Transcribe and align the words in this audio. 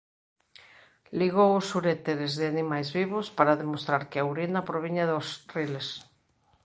Ligou 1.19 1.49
os 1.61 1.67
uréteres 1.79 2.31
de 2.39 2.45
animais 2.53 2.89
vivos 2.99 3.27
para 3.37 3.59
demostrar 3.61 4.01
que 4.09 4.19
a 4.19 4.27
urina 4.31 4.65
proviña 4.69 5.05
dos 5.11 5.27
riles. 5.53 5.87